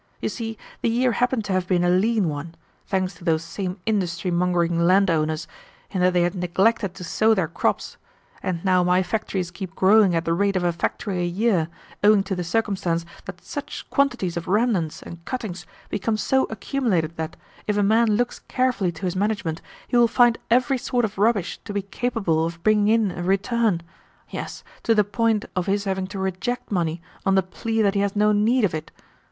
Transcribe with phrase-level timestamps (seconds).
[0.19, 2.55] You see, the year happened to have been a lean one
[2.87, 5.47] thanks to those same industry mongering landowners,
[5.91, 7.97] in that they had neglected to sow their crops;
[8.41, 11.67] and now my factories keep growing at the rate of a factory a year,
[12.03, 17.35] owing to the circumstance that such quantities of remnants and cuttings become so accumulated that,
[17.67, 21.59] if a man looks carefully to his management, he will find every sort of rubbish
[21.63, 23.83] to be capable of bringing in a return
[24.31, 27.99] yes, to the point of his having to reject money on the plea that he
[28.01, 28.89] has no need of it.